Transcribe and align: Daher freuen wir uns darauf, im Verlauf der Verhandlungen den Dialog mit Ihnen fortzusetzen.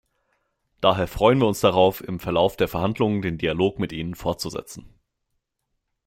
Daher 0.79 1.05
freuen 1.07 1.37
wir 1.37 1.47
uns 1.47 1.59
darauf, 1.59 2.01
im 2.03 2.19
Verlauf 2.19 2.57
der 2.57 2.67
Verhandlungen 2.67 3.21
den 3.21 3.37
Dialog 3.37 3.77
mit 3.77 3.91
Ihnen 3.91 4.15
fortzusetzen. 4.15 4.95